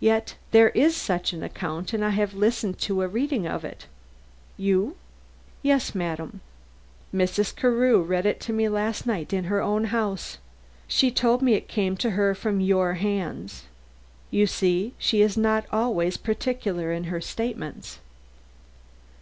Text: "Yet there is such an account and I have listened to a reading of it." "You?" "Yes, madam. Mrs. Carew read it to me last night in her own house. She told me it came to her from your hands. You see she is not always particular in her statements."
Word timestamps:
"Yet 0.00 0.34
there 0.50 0.70
is 0.70 0.96
such 0.96 1.34
an 1.34 1.42
account 1.42 1.92
and 1.92 2.02
I 2.02 2.08
have 2.08 2.32
listened 2.32 2.78
to 2.78 3.02
a 3.02 3.06
reading 3.06 3.46
of 3.46 3.66
it." 3.66 3.84
"You?" 4.56 4.96
"Yes, 5.60 5.94
madam. 5.94 6.40
Mrs. 7.14 7.54
Carew 7.54 8.00
read 8.00 8.24
it 8.24 8.40
to 8.40 8.54
me 8.54 8.70
last 8.70 9.06
night 9.06 9.34
in 9.34 9.44
her 9.44 9.60
own 9.60 9.84
house. 9.92 10.38
She 10.86 11.10
told 11.10 11.42
me 11.42 11.52
it 11.52 11.68
came 11.68 11.98
to 11.98 12.12
her 12.12 12.34
from 12.34 12.62
your 12.62 12.94
hands. 12.94 13.64
You 14.30 14.46
see 14.46 14.94
she 14.96 15.20
is 15.20 15.36
not 15.36 15.66
always 15.70 16.16
particular 16.16 16.90
in 16.90 17.04
her 17.12 17.20
statements." 17.20 17.98